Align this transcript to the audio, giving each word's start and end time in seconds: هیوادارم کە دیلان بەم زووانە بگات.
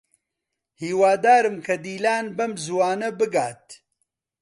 هیوادارم 0.81 1.55
کە 1.65 1.75
دیلان 1.85 2.25
بەم 2.37 2.51
زووانە 2.63 3.09
بگات. 3.19 3.65